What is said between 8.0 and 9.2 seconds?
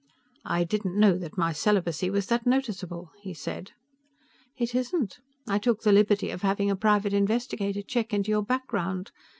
into your background.